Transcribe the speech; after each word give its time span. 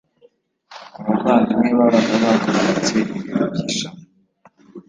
abavandimwe 1.05 1.69
babaga 1.79 2.13
bakomeretse 2.23 2.93
ibiro 3.17 3.43
by 3.53 3.59
ishami 3.67 4.03